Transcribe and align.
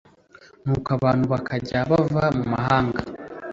nuko 0.63 0.87
abantu 0.97 1.23
bakajya 1.33 1.79
bava 1.89 2.23
mu 2.37 2.43
mahanga 2.53 2.99